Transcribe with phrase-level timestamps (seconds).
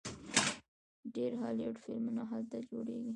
[1.15, 3.09] ډیر هالیوډ فلمونه هلته جوړیږي.